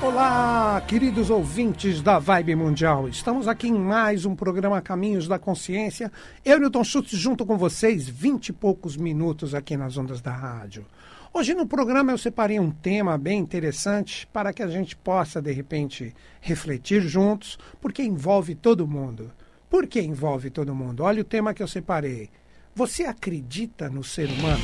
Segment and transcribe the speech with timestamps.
[0.00, 3.08] Olá, queridos ouvintes da Vibe Mundial.
[3.08, 6.12] Estamos aqui em mais um programa Caminhos da Consciência.
[6.44, 10.86] Eu, Newton Schultz, junto com vocês, vinte e poucos minutos aqui nas ondas da rádio.
[11.34, 15.50] Hoje no programa eu separei um tema bem interessante para que a gente possa, de
[15.50, 19.32] repente, refletir juntos, porque envolve todo mundo.
[19.68, 21.02] Por que envolve todo mundo?
[21.02, 22.30] Olha o tema que eu separei.
[22.72, 24.62] Você acredita no ser humano?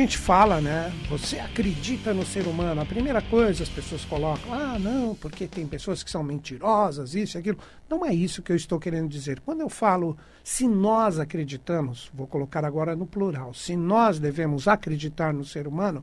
[0.00, 0.90] Gente fala, né?
[1.10, 2.80] Você acredita no ser humano?
[2.80, 7.36] A primeira coisa as pessoas colocam, ah, não, porque tem pessoas que são mentirosas, isso
[7.36, 7.58] e aquilo.
[7.88, 9.40] Não é isso que eu estou querendo dizer.
[9.40, 15.34] Quando eu falo se nós acreditamos, vou colocar agora no plural, se nós devemos acreditar
[15.34, 16.02] no ser humano,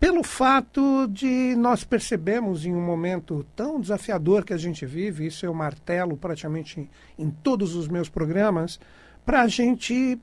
[0.00, 5.44] pelo fato de nós percebemos em um momento tão desafiador que a gente vive, isso
[5.44, 6.88] eu martelo praticamente em,
[7.18, 8.80] em todos os meus programas,
[9.26, 10.18] para a gente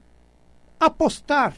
[0.79, 1.55] apostar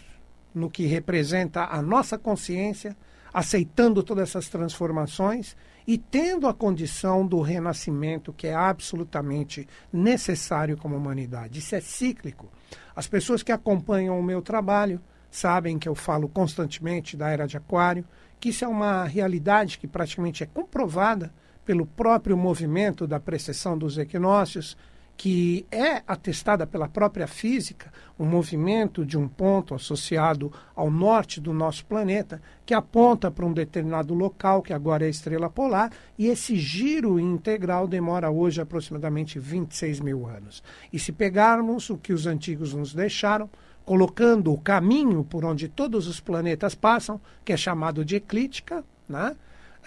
[0.57, 2.97] no que representa a nossa consciência,
[3.33, 5.55] aceitando todas essas transformações
[5.85, 11.59] e tendo a condição do renascimento que é absolutamente necessário como humanidade.
[11.59, 12.51] Isso é cíclico.
[12.95, 17.55] As pessoas que acompanham o meu trabalho sabem que eu falo constantemente da era de
[17.55, 18.05] Aquário,
[18.39, 23.97] que isso é uma realidade que praticamente é comprovada pelo próprio movimento da precessão dos
[23.97, 24.77] equinócios
[25.17, 31.51] que é atestada pela própria física, um movimento de um ponto associado ao norte do
[31.51, 36.27] nosso planeta, que aponta para um determinado local, que agora é a estrela polar, e
[36.27, 40.63] esse giro integral demora hoje aproximadamente 26 mil anos.
[40.93, 43.49] E se pegarmos o que os antigos nos deixaram,
[43.83, 49.35] colocando o caminho por onde todos os planetas passam, que é chamado de eclíptica, né?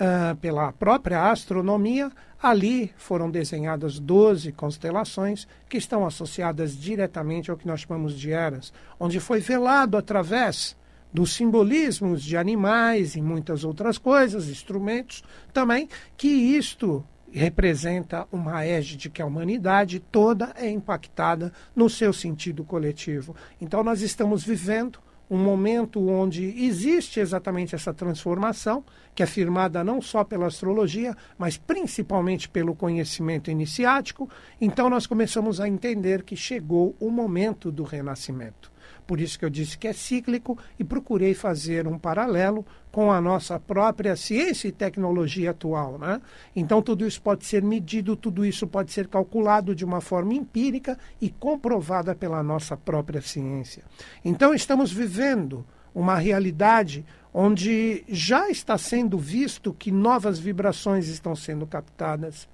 [0.00, 2.10] Uh, pela própria astronomia,
[2.42, 8.72] ali foram desenhadas 12 constelações que estão associadas diretamente ao que nós chamamos de eras,
[8.98, 10.74] onde foi velado através
[11.12, 19.10] dos simbolismos de animais e muitas outras coisas, instrumentos também, que isto representa uma égide
[19.10, 23.36] que a humanidade toda é impactada no seu sentido coletivo.
[23.60, 24.98] Então nós estamos vivendo
[25.30, 31.56] um momento onde existe exatamente essa transformação, que é firmada não só pela astrologia, mas
[31.56, 34.28] principalmente pelo conhecimento iniciático.
[34.60, 38.72] Então, nós começamos a entender que chegou o momento do renascimento.
[39.06, 43.20] Por isso que eu disse que é cíclico e procurei fazer um paralelo com a
[43.20, 45.98] nossa própria ciência e tecnologia atual.
[45.98, 46.20] Né?
[46.54, 50.98] Então, tudo isso pode ser medido, tudo isso pode ser calculado de uma forma empírica
[51.20, 53.84] e comprovada pela nossa própria ciência.
[54.24, 55.64] Então, estamos vivendo
[55.94, 62.48] uma realidade onde já está sendo visto que novas vibrações estão sendo captadas,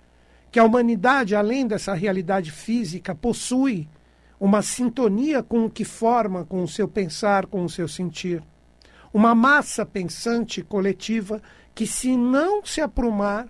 [0.50, 3.88] que a humanidade, além dessa realidade física, possui
[4.38, 8.42] uma sintonia com o que forma, com o seu pensar, com o seu sentir.
[9.16, 11.40] Uma massa pensante coletiva
[11.74, 13.48] que, se não se aprumar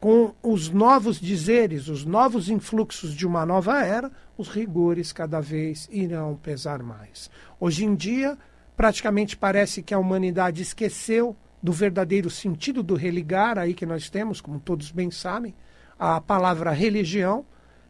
[0.00, 5.88] com os novos dizeres, os novos influxos de uma nova era, os rigores cada vez
[5.92, 7.30] irão pesar mais.
[7.60, 8.36] Hoje em dia,
[8.76, 14.40] praticamente parece que a humanidade esqueceu do verdadeiro sentido do religar, aí que nós temos,
[14.40, 15.54] como todos bem sabem,
[15.96, 17.46] a palavra religião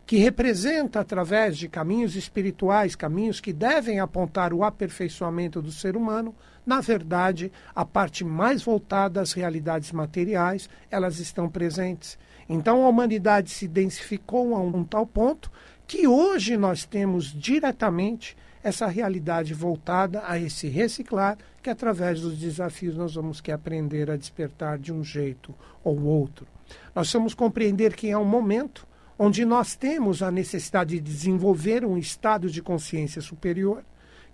[0.08, 6.34] que representa, através de caminhos espirituais, caminhos que devem apontar o aperfeiçoamento do ser humano,
[6.68, 12.18] na verdade, a parte mais voltada às realidades materiais, elas estão presentes.
[12.46, 15.50] Então a humanidade se densificou a um tal ponto
[15.86, 22.94] que hoje nós temos diretamente essa realidade voltada a esse reciclar, que através dos desafios
[22.98, 26.46] nós vamos que aprender a despertar de um jeito ou outro.
[26.94, 28.86] Nós vamos compreender que é um momento
[29.18, 33.82] onde nós temos a necessidade de desenvolver um estado de consciência superior,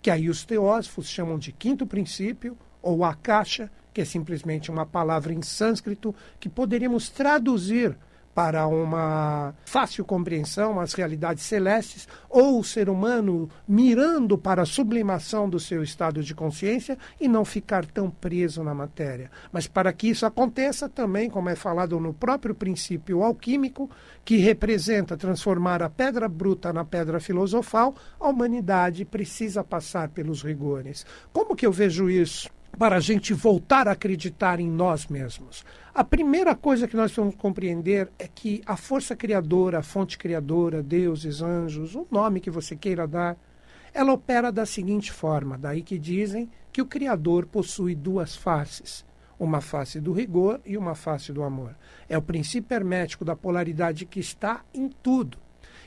[0.05, 5.33] que aí os teósofos chamam de quinto princípio, ou akasha, que é simplesmente uma palavra
[5.33, 7.97] em sânscrito que poderíamos traduzir
[8.35, 15.49] para uma fácil compreensão às realidades celestes, ou o ser humano mirando para a sublimação
[15.49, 19.31] do seu estado de consciência e não ficar tão preso na matéria.
[19.53, 23.89] Mas para que isso aconteça, também, como é falado no próprio princípio alquímico,
[24.25, 31.05] que representa transformar a pedra bruta na pedra filosofal, a humanidade precisa passar pelos rigores.
[31.31, 32.49] Como que eu vejo isso?
[32.77, 35.63] Para a gente voltar a acreditar em nós mesmos.
[35.93, 40.83] A primeira coisa que nós vamos compreender é que a força criadora, a fonte criadora,
[40.83, 43.37] deuses, anjos, o nome que você queira dar,
[43.93, 49.05] ela opera da seguinte forma: daí que dizem que o Criador possui duas faces,
[49.39, 51.73] uma face do rigor e uma face do amor.
[52.09, 55.37] É o princípio hermético da polaridade que está em tudo.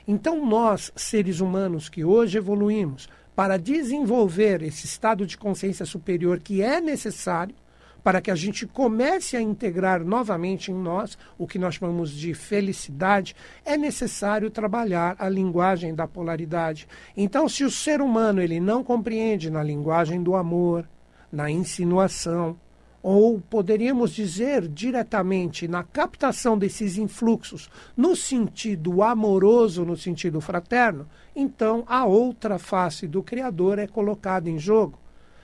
[0.07, 6.61] Então, nós, seres humanos que hoje evoluímos, para desenvolver esse estado de consciência superior que
[6.61, 7.55] é necessário
[8.03, 12.35] para que a gente comece a integrar novamente em nós o que nós chamamos de
[12.35, 16.89] felicidade, é necessário trabalhar a linguagem da polaridade.
[17.17, 20.85] Então, se o ser humano ele não compreende na linguagem do amor,
[21.31, 22.59] na insinuação,
[23.03, 31.85] ou poderíamos dizer diretamente na captação desses influxos no sentido amoroso, no sentido fraterno, então
[31.87, 34.99] a outra face do Criador é colocada em jogo.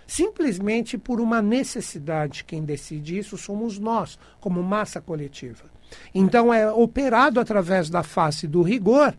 [0.06, 2.44] Simplesmente por uma necessidade.
[2.44, 5.64] Quem decide isso somos nós, como massa coletiva.
[6.14, 9.16] Então é operado através da face do rigor,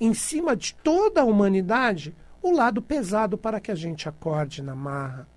[0.00, 4.74] em cima de toda a humanidade, o lado pesado para que a gente acorde na
[4.74, 5.28] marra.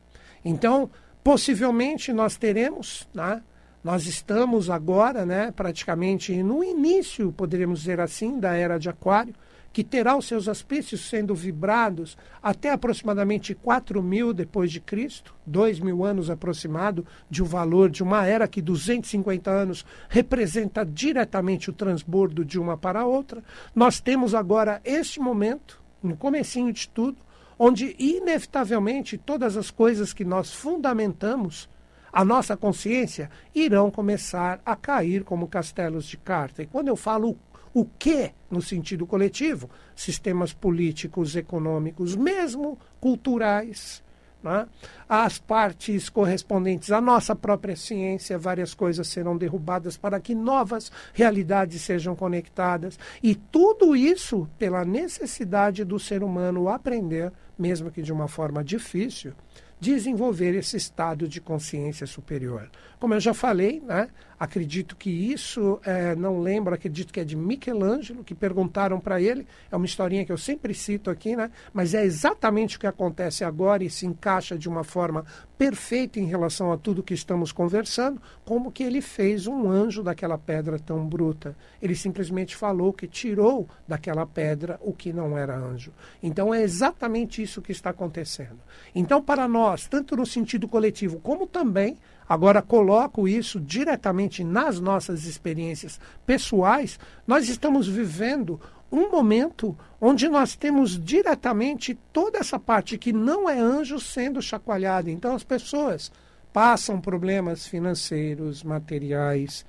[0.43, 0.89] Então,
[1.25, 3.41] possivelmente nós teremos, né?
[3.83, 9.33] Nós estamos agora, né, praticamente no início, poderíamos dizer assim, da era de Aquário,
[9.73, 15.79] que terá os seus aspectos sendo vibrados até aproximadamente 4 mil depois de Cristo, 2
[15.79, 21.73] mil anos aproximado de um valor de uma era que 250 anos representa diretamente o
[21.73, 23.43] transbordo de uma para a outra.
[23.73, 27.24] Nós temos agora este momento, no comecinho de tudo,
[27.57, 31.69] onde inevitavelmente todas as coisas que nós fundamentamos
[32.15, 36.63] a nossa consciência irão começar a cair como castelos de carta.
[36.63, 37.37] E quando eu falo
[37.73, 44.01] o que no sentido coletivo, sistemas políticos, econômicos, mesmo culturais,
[44.41, 44.65] né?
[45.09, 51.81] as partes correspondentes à nossa própria ciência, várias coisas serão derrubadas para que novas realidades
[51.81, 52.97] sejam conectadas.
[53.21, 59.33] E tudo isso pela necessidade do ser humano aprender mesmo que de uma forma difícil,
[59.79, 62.69] desenvolver esse estado de consciência superior.
[62.99, 64.09] Como eu já falei, né,
[64.39, 69.47] acredito que isso, é, não lembro, acredito que é de Michelangelo, que perguntaram para ele,
[69.71, 73.43] é uma historinha que eu sempre cito aqui, né, mas é exatamente o que acontece
[73.43, 75.25] agora e se encaixa de uma forma
[75.57, 80.37] perfeita em relação a tudo que estamos conversando, como que ele fez um anjo daquela
[80.37, 81.55] pedra tão bruta.
[81.81, 85.93] Ele simplesmente falou que tirou daquela pedra o que não era anjo.
[86.21, 88.59] Então é exatamente isso que está acontecendo.
[88.93, 95.25] Então, para nós, tanto no sentido coletivo como também agora coloco isso diretamente nas nossas
[95.25, 98.59] experiências pessoais, nós estamos vivendo
[98.91, 105.09] um momento onde nós temos diretamente toda essa parte que não é anjo sendo chacoalhada.
[105.09, 106.11] Então as pessoas
[106.53, 109.65] passam problemas financeiros, materiais,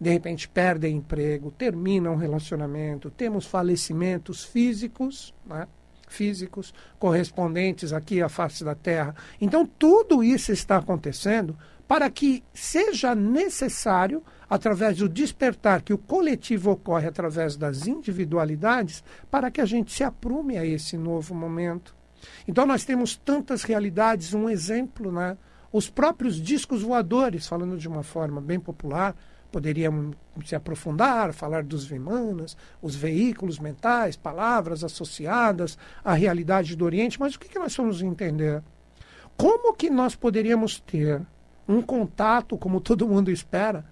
[0.00, 5.68] de repente perdem emprego, terminam relacionamento, temos falecimentos físicos, né?
[6.08, 9.14] físicos correspondentes aqui à face da Terra.
[9.40, 11.56] Então tudo isso está acontecendo
[11.86, 19.50] para que seja necessário, através do despertar que o coletivo ocorre através das individualidades, para
[19.50, 21.94] que a gente se aprume a esse novo momento.
[22.48, 25.36] Então nós temos tantas realidades, um exemplo, né?
[25.72, 29.14] Os próprios discos voadores, falando de uma forma bem popular,
[29.50, 30.12] poderiam
[30.44, 37.34] se aprofundar, falar dos Vimanas, os veículos mentais, palavras associadas à realidade do Oriente, mas
[37.34, 38.62] o que, que nós vamos entender?
[39.36, 41.20] Como que nós poderíamos ter
[41.68, 43.84] um contato, como todo mundo espera,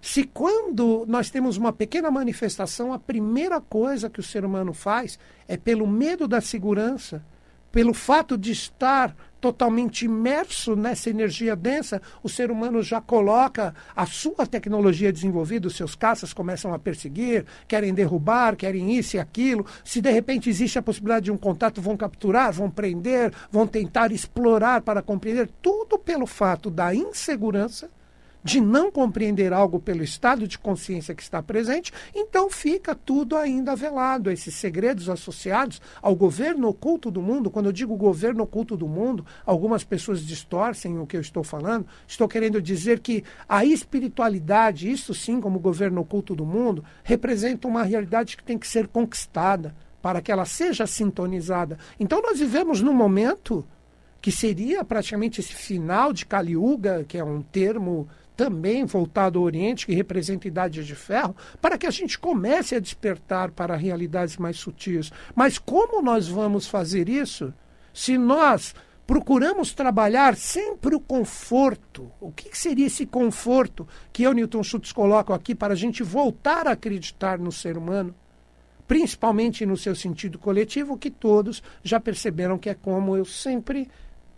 [0.00, 5.18] se quando nós temos uma pequena manifestação, a primeira coisa que o ser humano faz
[5.46, 7.22] é pelo medo da segurança,
[7.70, 14.06] pelo fato de estar totalmente imerso nessa energia densa, o ser humano já coloca a
[14.06, 19.64] sua tecnologia desenvolvida, os seus caças começam a perseguir, querem derrubar, querem isso e aquilo.
[19.84, 24.12] Se de repente existe a possibilidade de um contato, vão capturar, vão prender, vão tentar
[24.12, 27.90] explorar para compreender, tudo pelo fato da insegurança
[28.42, 33.76] de não compreender algo pelo estado de consciência que está presente, então fica tudo ainda
[33.76, 34.30] velado.
[34.30, 39.24] Esses segredos associados ao governo oculto do mundo, quando eu digo governo oculto do mundo,
[39.44, 41.86] algumas pessoas distorcem o que eu estou falando.
[42.06, 47.82] Estou querendo dizer que a espiritualidade, isso sim, como governo oculto do mundo, representa uma
[47.82, 51.78] realidade que tem que ser conquistada para que ela seja sintonizada.
[51.98, 53.66] Então nós vivemos num momento
[54.20, 59.44] que seria praticamente esse final de Kali Yuga, que é um termo também voltado ao
[59.44, 64.36] Oriente, que representa idade de ferro, para que a gente comece a despertar para realidades
[64.36, 65.12] mais sutis.
[65.34, 67.52] Mas como nós vamos fazer isso
[67.92, 68.74] se nós
[69.06, 72.12] procuramos trabalhar sempre o conforto?
[72.20, 76.68] O que seria esse conforto que eu, Newton Schultz, coloco aqui para a gente voltar
[76.68, 78.14] a acreditar no ser humano?
[78.86, 83.88] Principalmente no seu sentido coletivo, que todos já perceberam que é como eu sempre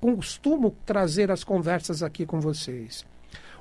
[0.00, 3.04] costumo trazer as conversas aqui com vocês.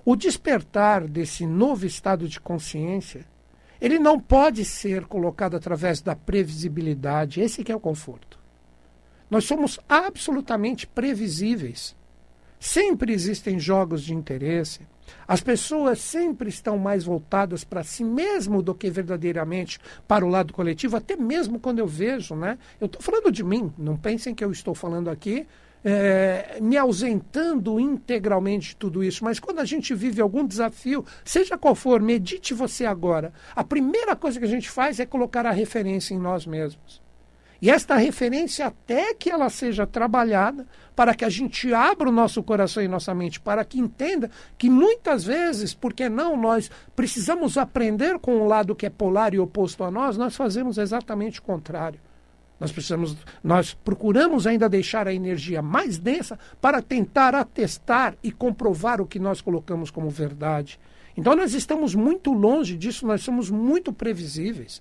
[0.04, 3.26] O despertar desse novo estado de consciência,
[3.80, 8.40] ele não pode ser colocado através da previsibilidade, esse que é o conforto.
[9.30, 11.96] Nós somos absolutamente previsíveis.
[12.60, 14.82] Sempre existem jogos de interesse.
[15.28, 20.54] As pessoas sempre estão mais voltadas para si mesmo do que verdadeiramente para o lado
[20.54, 22.58] coletivo, até mesmo quando eu vejo, né?
[22.80, 25.48] Eu estou falando de mim, não pensem que eu estou falando aqui
[25.84, 31.58] é, me ausentando integralmente de tudo isso, mas quando a gente vive algum desafio, seja
[31.58, 33.34] qual for, medite você agora.
[33.56, 37.02] A primeira coisa que a gente faz é colocar a referência em nós mesmos.
[37.62, 42.42] E esta referência, até que ela seja trabalhada, para que a gente abra o nosso
[42.42, 48.18] coração e nossa mente, para que entenda que muitas vezes, porque não, nós precisamos aprender
[48.18, 52.00] com o lado que é polar e oposto a nós, nós fazemos exatamente o contrário.
[52.62, 59.02] Nós precisamos, nós procuramos ainda deixar a energia mais densa para tentar atestar e comprovar
[59.02, 60.80] o que nós colocamos como verdade.
[61.18, 64.80] Então nós estamos muito longe disso, nós somos muito previsíveis.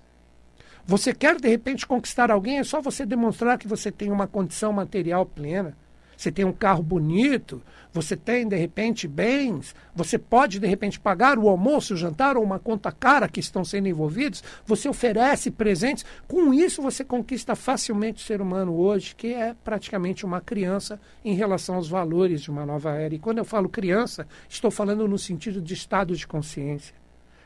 [0.85, 4.71] Você quer de repente conquistar alguém, é só você demonstrar que você tem uma condição
[4.71, 5.75] material plena.
[6.21, 11.39] Você tem um carro bonito, você tem de repente bens, você pode de repente pagar
[11.39, 16.05] o almoço, o jantar ou uma conta cara que estão sendo envolvidos, você oferece presentes.
[16.27, 21.33] Com isso você conquista facilmente o ser humano hoje, que é praticamente uma criança em
[21.33, 23.15] relação aos valores de uma nova era.
[23.15, 27.01] E quando eu falo criança, estou falando no sentido de estado de consciência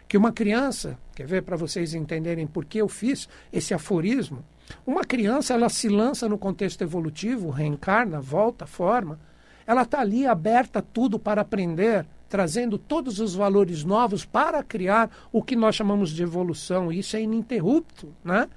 [0.07, 4.43] que uma criança, quer ver para vocês entenderem por que eu fiz esse aforismo,
[4.85, 9.19] uma criança ela se lança no contexto evolutivo, reencarna, volta, forma,
[9.65, 15.09] ela está ali aberta a tudo para aprender, trazendo todos os valores novos para criar
[15.31, 16.91] o que nós chamamos de evolução.
[16.91, 18.47] Isso é ininterrupto, né?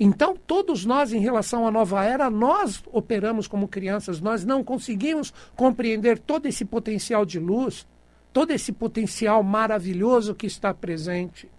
[0.00, 5.32] Então, todos nós, em relação à nova era, nós operamos como crianças, nós não conseguimos
[5.56, 7.86] compreender todo esse potencial de luz,
[8.32, 11.50] todo esse potencial maravilhoso que está presente.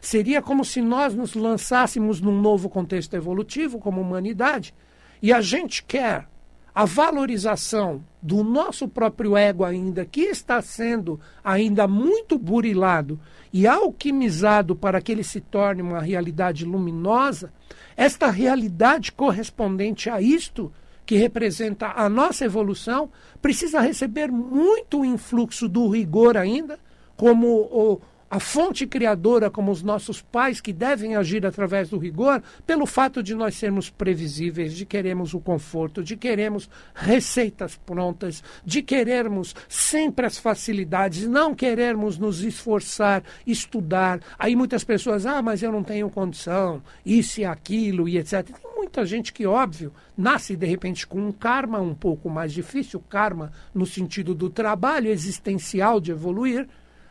[0.00, 4.74] Seria como se nós nos lançássemos num novo contexto evolutivo como humanidade
[5.22, 6.28] e a gente quer
[6.74, 13.20] a valorização do nosso próprio ego ainda, que está sendo ainda muito burilado
[13.52, 17.52] e alquimizado para que ele se torne uma realidade luminosa,
[17.96, 20.72] esta realidade correspondente a isto
[21.06, 23.08] que representa a nossa evolução,
[23.40, 26.78] precisa receber muito influxo do rigor ainda,
[27.16, 28.00] como o,
[28.34, 33.22] a fonte criadora, como os nossos pais que devem agir através do rigor, pelo fato
[33.22, 40.26] de nós sermos previsíveis, de queremos o conforto, de queremos receitas prontas, de querermos sempre
[40.26, 44.18] as facilidades, não querermos nos esforçar, estudar.
[44.36, 48.42] Aí muitas pessoas, ah, mas eu não tenho condição, isso e aquilo e etc.
[48.42, 52.98] Tem muita gente que, óbvio, nasce de repente com um karma um pouco mais difícil,
[53.08, 56.66] karma no sentido do trabalho existencial de evoluir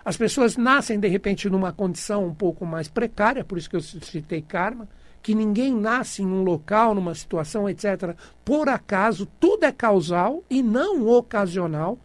[0.06, 3.82] as pessoas nascem, de repente, numa condição um pouco mais precária, por isso que eu
[3.82, 4.88] citei karma,
[5.22, 10.62] que ninguém nasce em um local, numa situação, etc., por acaso, tudo é causal e
[10.62, 11.98] não ocasional.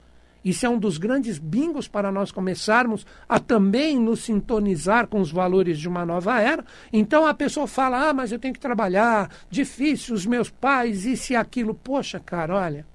[0.45, 5.33] Isso é um dos grandes bingos para nós começarmos a também nos sintonizar com os
[5.33, 6.65] valores de uma nova era.
[6.93, 11.33] Então a pessoa fala: ah, mas eu tenho que trabalhar, difícil, os meus pais, isso
[11.33, 11.75] e aquilo.
[11.75, 12.87] Poxa, cara, olha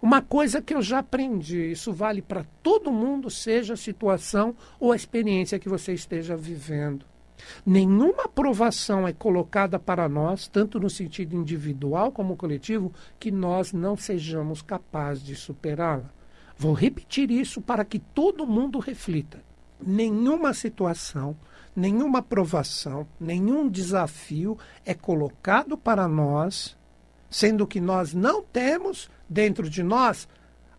[0.00, 4.92] uma coisa que eu já aprendi, isso vale para todo mundo, seja a situação ou
[4.92, 7.04] a experiência que você esteja vivendo.
[7.64, 13.96] Nenhuma aprovação é colocada para nós, tanto no sentido individual como coletivo, que nós não
[13.96, 16.10] sejamos capazes de superá-la.
[16.56, 19.42] Vou repetir isso para que todo mundo reflita.
[19.80, 21.36] Nenhuma situação,
[21.74, 26.76] nenhuma aprovação, nenhum desafio é colocado para nós,
[27.30, 30.28] sendo que nós não temos dentro de nós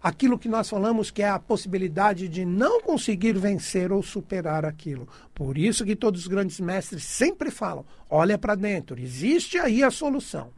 [0.02, 5.08] aquilo que nós falamos que é a possibilidade de não conseguir vencer ou superar aquilo.
[5.34, 9.92] Por isso que todos os grandes mestres sempre falam: olha para dentro, existe aí a
[9.92, 10.52] solução.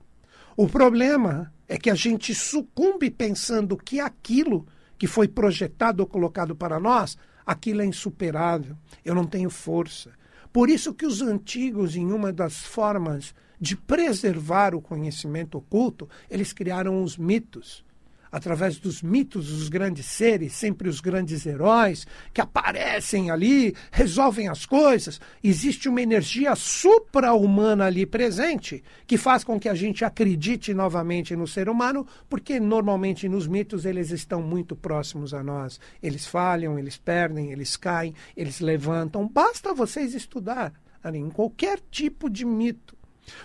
[0.55, 4.67] O problema é que a gente sucumbe pensando que aquilo
[4.98, 10.12] que foi projetado ou colocado para nós, aquilo é insuperável, eu não tenho força.
[10.53, 16.51] Por isso que os antigos, em uma das formas de preservar o conhecimento oculto, eles
[16.51, 17.86] criaram os mitos.
[18.32, 24.65] Através dos mitos, os grandes seres, sempre os grandes heróis, que aparecem ali, resolvem as
[24.65, 25.20] coisas.
[25.44, 31.46] Existe uma energia supra-humana ali presente, que faz com que a gente acredite novamente no
[31.46, 35.77] ser humano, porque normalmente nos mitos eles estão muito próximos a nós.
[36.01, 39.27] Eles falham, eles perdem, eles caem, eles levantam.
[39.27, 40.74] Basta vocês estudar
[41.13, 43.00] em qualquer tipo de mito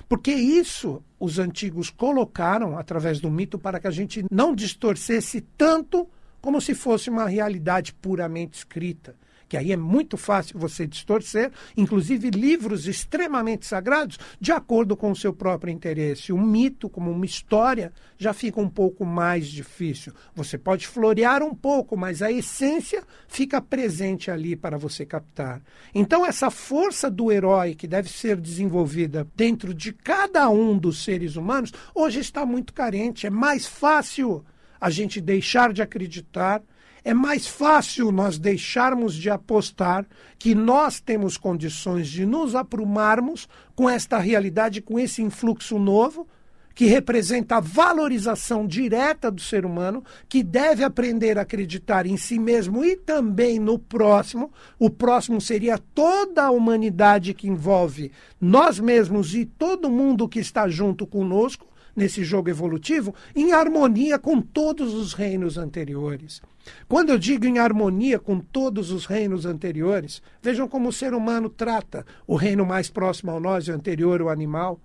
[0.08, 6.08] porque isso os antigos colocaram através do mito para que a gente não distorcesse tanto
[6.40, 9.16] como se fosse uma realidade puramente escrita.
[9.48, 15.16] Que aí é muito fácil você distorcer, inclusive livros extremamente sagrados, de acordo com o
[15.16, 16.32] seu próprio interesse.
[16.32, 20.12] Um mito, como uma história, já fica um pouco mais difícil.
[20.34, 25.62] Você pode florear um pouco, mas a essência fica presente ali para você captar.
[25.94, 31.36] Então, essa força do herói que deve ser desenvolvida dentro de cada um dos seres
[31.36, 33.26] humanos, hoje está muito carente.
[33.26, 34.44] É mais fácil
[34.80, 36.62] a gente deixar de acreditar
[37.06, 40.04] é mais fácil nós deixarmos de apostar
[40.36, 46.26] que nós temos condições de nos aprumarmos com esta realidade, com esse influxo novo,
[46.74, 52.40] que representa a valorização direta do ser humano, que deve aprender a acreditar em si
[52.40, 54.50] mesmo e também no próximo.
[54.76, 58.10] O próximo seria toda a humanidade que envolve
[58.40, 64.40] nós mesmos e todo mundo que está junto conosco nesse jogo evolutivo, em harmonia com
[64.40, 66.42] todos os reinos anteriores.
[66.88, 71.48] Quando eu digo em harmonia com todos os reinos anteriores, vejam como o ser humano
[71.48, 74.80] trata o reino mais próximo ao nós e o anterior, o animal.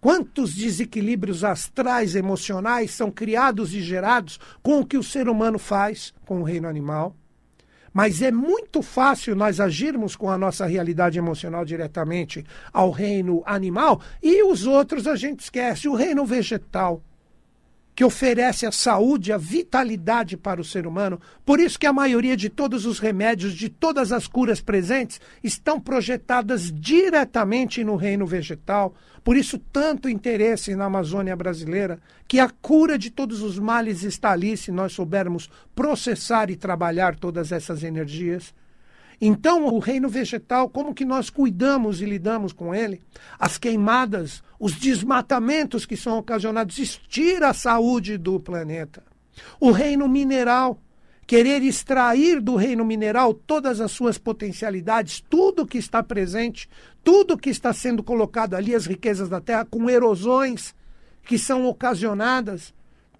[0.00, 6.14] Quantos desequilíbrios astrais emocionais são criados e gerados com o que o ser humano faz
[6.24, 7.16] com o reino animal?
[7.92, 14.00] Mas é muito fácil nós agirmos com a nossa realidade emocional diretamente ao reino animal
[14.22, 15.88] e os outros a gente esquece.
[15.88, 17.02] O reino vegetal,
[17.98, 21.20] que oferece a saúde, a vitalidade para o ser humano.
[21.44, 25.80] Por isso que a maioria de todos os remédios, de todas as curas presentes, estão
[25.80, 28.94] projetadas diretamente no reino vegetal.
[29.24, 34.30] Por isso tanto interesse na Amazônia brasileira, que a cura de todos os males está
[34.30, 38.54] ali se nós soubermos processar e trabalhar todas essas energias.
[39.20, 43.00] Então, o reino vegetal, como que nós cuidamos e lidamos com ele?
[43.38, 49.02] As queimadas, os desmatamentos que são ocasionados, estira a saúde do planeta.
[49.58, 50.80] O reino mineral,
[51.26, 56.68] querer extrair do reino mineral todas as suas potencialidades, tudo que está presente,
[57.02, 60.74] tudo que está sendo colocado ali, as riquezas da terra, com erosões
[61.24, 62.72] que são ocasionadas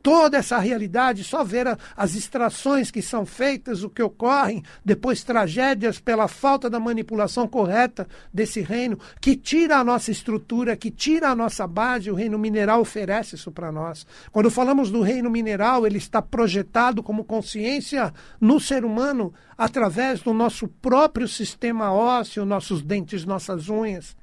[0.03, 5.23] toda essa realidade, só ver a, as extrações que são feitas, o que ocorrem, depois
[5.23, 11.29] tragédias pela falta da manipulação correta desse reino, que tira a nossa estrutura, que tira
[11.29, 14.07] a nossa base, o reino mineral oferece isso para nós.
[14.31, 20.33] Quando falamos do reino mineral, ele está projetado como consciência no ser humano através do
[20.33, 24.17] nosso próprio sistema ósseo, nossos dentes, nossas unhas.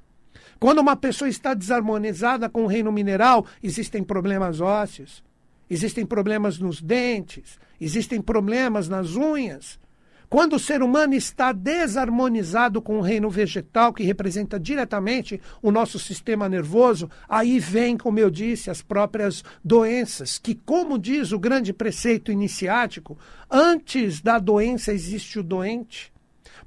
[0.59, 5.24] Quando uma pessoa está desarmonizada com o reino mineral, existem problemas ósseos.
[5.69, 9.80] Existem problemas nos dentes, existem problemas nas unhas.
[10.30, 15.99] Quando o ser humano está desarmonizado com o reino vegetal, que representa diretamente o nosso
[15.99, 21.71] sistema nervoso, aí vem, como eu disse, as próprias doenças, que, como diz o grande
[21.71, 23.17] preceito iniciático,
[23.49, 26.12] antes da doença existe o doente.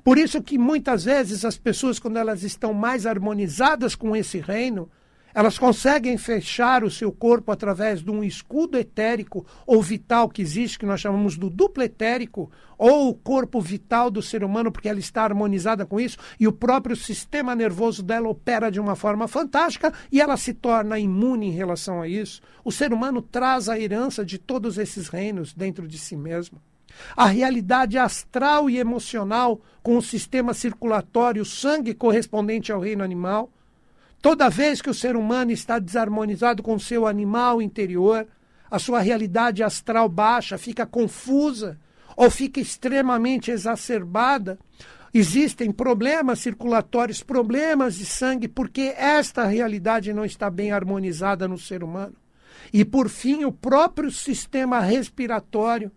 [0.04, 4.88] Por isso que muitas vezes as pessoas, quando elas estão mais harmonizadas com esse reino,
[5.38, 10.76] elas conseguem fechar o seu corpo através de um escudo etérico ou vital que existe,
[10.76, 14.98] que nós chamamos do duplo etérico, ou o corpo vital do ser humano, porque ela
[14.98, 19.92] está harmonizada com isso, e o próprio sistema nervoso dela opera de uma forma fantástica
[20.10, 22.42] e ela se torna imune em relação a isso.
[22.64, 26.60] O ser humano traz a herança de todos esses reinos dentro de si mesmo.
[27.16, 33.52] A realidade astral e emocional com o sistema circulatório, o sangue correspondente ao reino animal
[34.20, 38.26] Toda vez que o ser humano está desarmonizado com seu animal interior,
[38.70, 41.78] a sua realidade astral baixa, fica confusa
[42.16, 44.58] ou fica extremamente exacerbada.
[45.14, 51.82] Existem problemas circulatórios, problemas de sangue, porque esta realidade não está bem harmonizada no ser
[51.82, 52.14] humano.
[52.72, 55.90] E, por fim, o próprio sistema respiratório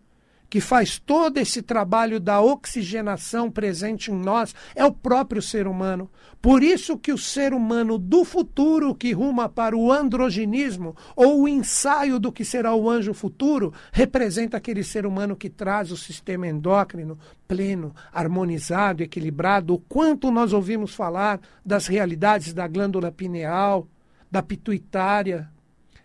[0.52, 6.12] que faz todo esse trabalho da oxigenação presente em nós é o próprio ser humano.
[6.42, 11.48] Por isso que o ser humano do futuro que ruma para o androgenismo ou o
[11.48, 16.46] ensaio do que será o anjo futuro representa aquele ser humano que traz o sistema
[16.46, 19.74] endócrino pleno, harmonizado, equilibrado.
[19.74, 23.88] O quanto nós ouvimos falar das realidades da glândula pineal,
[24.30, 25.50] da pituitária,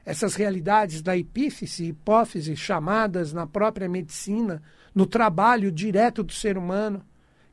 [0.06, 4.62] essas realidades da epífise e hipófise chamadas na própria medicina,
[4.94, 7.02] no trabalho direto do ser humano,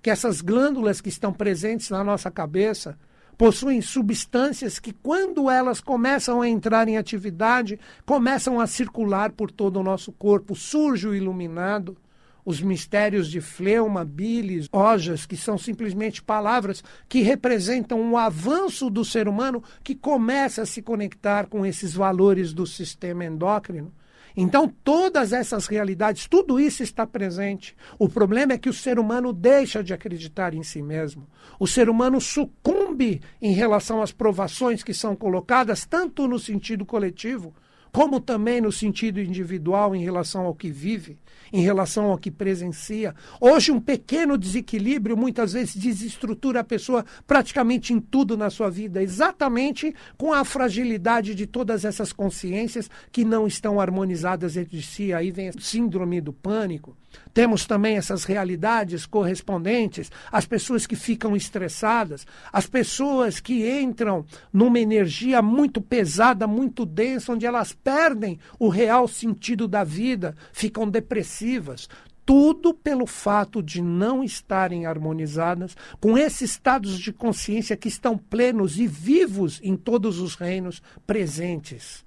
[0.03, 2.95] que essas glândulas que estão presentes na nossa cabeça
[3.35, 9.79] possuem substâncias que, quando elas começam a entrar em atividade, começam a circular por todo
[9.79, 11.97] o nosso corpo, surge o iluminado
[12.45, 19.05] os mistérios de fleuma, bilis, ojas, que são simplesmente palavras que representam um avanço do
[19.05, 23.93] ser humano que começa a se conectar com esses valores do sistema endócrino.
[24.35, 27.75] Então, todas essas realidades, tudo isso está presente.
[27.99, 31.27] O problema é que o ser humano deixa de acreditar em si mesmo.
[31.59, 37.53] O ser humano sucumbe em relação às provações que são colocadas, tanto no sentido coletivo,
[37.93, 41.19] como também no sentido individual em relação ao que vive,
[41.53, 43.13] em relação ao que presencia.
[43.39, 49.01] Hoje, um pequeno desequilíbrio muitas vezes desestrutura a pessoa praticamente em tudo na sua vida,
[49.01, 55.13] exatamente com a fragilidade de todas essas consciências que não estão harmonizadas entre si.
[55.13, 56.97] Aí vem a síndrome do pânico.
[57.33, 64.79] Temos também essas realidades correspondentes, as pessoas que ficam estressadas, as pessoas que entram numa
[64.79, 71.89] energia muito pesada, muito densa, onde elas perdem o real sentido da vida, ficam depressivas.
[72.25, 78.77] Tudo pelo fato de não estarem harmonizadas com esses estados de consciência que estão plenos
[78.77, 82.05] e vivos em todos os reinos presentes.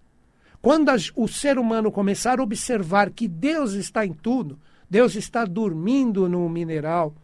[0.62, 4.58] Quando o ser humano começar a observar que Deus está em tudo,
[4.88, 7.14] Deus está dormindo no mineral,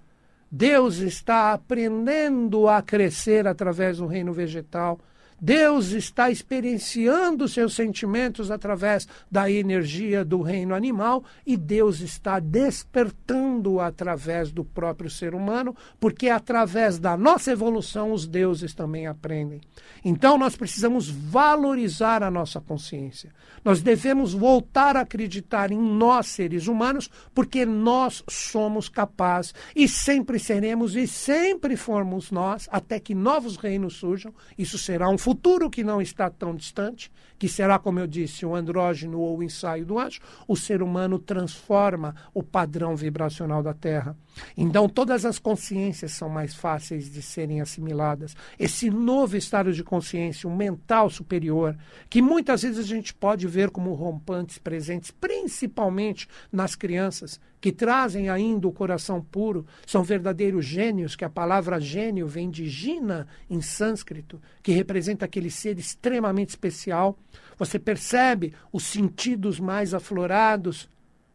[0.50, 4.98] Deus está aprendendo a crescer através do reino vegetal,
[5.44, 13.80] Deus está experienciando seus sentimentos através da energia do reino animal e Deus está despertando
[13.80, 19.60] através do próprio ser humano, porque através da nossa evolução os deuses também aprendem.
[20.04, 23.34] Então nós precisamos valorizar a nossa consciência.
[23.64, 30.38] Nós devemos voltar a acreditar em nós, seres humanos, porque nós somos capazes e sempre
[30.38, 34.32] seremos e sempre formos nós, até que novos reinos surjam.
[34.56, 37.10] Isso será um futuro futuro que não está tão distante,
[37.42, 41.18] que será, como eu disse, o andrógeno ou o ensaio do anjo, o ser humano
[41.18, 44.16] transforma o padrão vibracional da Terra.
[44.56, 48.36] Então, todas as consciências são mais fáceis de serem assimiladas.
[48.56, 51.76] Esse novo estado de consciência, um mental superior,
[52.08, 58.28] que muitas vezes a gente pode ver como rompantes presentes, principalmente nas crianças, que trazem
[58.28, 63.60] ainda o coração puro, são verdadeiros gênios, que a palavra gênio vem de Gina em
[63.60, 67.16] sânscrito, que representa aquele ser extremamente especial.
[67.58, 70.88] Você percebe os sentidos mais aflorados,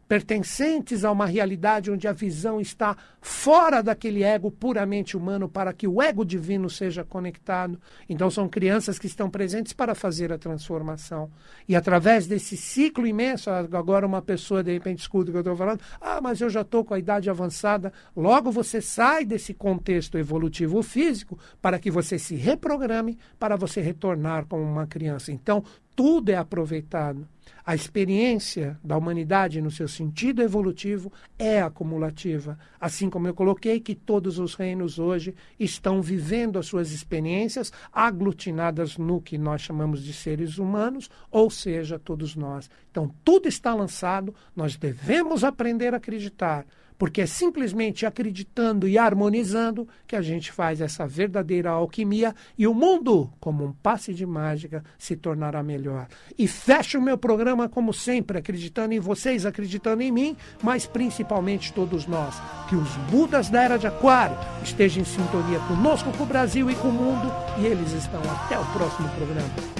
[0.08, 5.88] pertencentes a uma realidade onde a visão está fora daquele ego puramente humano para que
[5.88, 7.80] o ego divino seja conectado.
[8.08, 11.30] Então são crianças que estão presentes para fazer a transformação.
[11.68, 15.58] E através desse ciclo imenso, agora uma pessoa de repente escuta o que eu estou
[15.58, 17.92] falando, ah, mas eu já estou com a idade avançada.
[18.16, 24.46] Logo você sai desse contexto evolutivo físico para que você se reprograme para você retornar
[24.46, 25.32] como uma criança.
[25.32, 25.64] Então
[25.98, 27.28] tudo é aproveitado.
[27.66, 32.58] A experiência da humanidade, no seu sentido evolutivo, é acumulativa.
[32.80, 38.96] Assim como eu coloquei que todos os reinos hoje estão vivendo as suas experiências aglutinadas
[38.98, 42.70] no que nós chamamos de seres humanos, ou seja, todos nós.
[42.92, 46.64] Então, tudo está lançado, nós devemos aprender a acreditar
[46.98, 52.74] porque é simplesmente acreditando e harmonizando que a gente faz essa verdadeira alquimia e o
[52.74, 56.08] mundo, como um passe de mágica, se tornará melhor.
[56.38, 61.74] E fecho o meu programa, como sempre, acreditando em vocês, acreditando em mim, mas principalmente
[61.74, 62.36] todos nós.
[62.70, 66.76] Que os Budas da Era de Aquário estejam em sintonia conosco, com o Brasil e
[66.76, 69.77] com o mundo, e eles estão até o próximo programa.